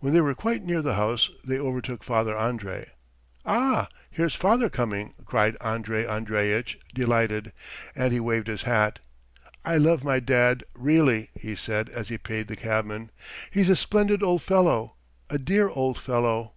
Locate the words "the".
0.80-0.94, 12.48-12.56